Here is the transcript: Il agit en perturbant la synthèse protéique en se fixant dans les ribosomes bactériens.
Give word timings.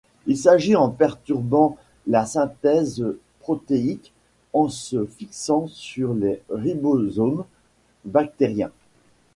Il 0.25 0.49
agit 0.49 0.75
en 0.75 0.89
perturbant 0.89 1.77
la 2.07 2.25
synthèse 2.25 3.05
protéique 3.39 4.13
en 4.51 4.67
se 4.67 5.05
fixant 5.05 5.67
dans 5.95 6.13
les 6.15 6.41
ribosomes 6.49 7.45
bactériens. 8.05 8.71